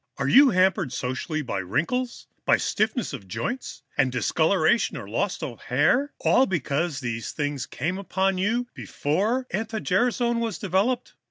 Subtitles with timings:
[0.17, 5.61] Are you hampered socially by wrinkles, by stiffness of joints and discoloration or loss of
[5.61, 11.13] hair, all because these things came upon you before anti gerasone was developed?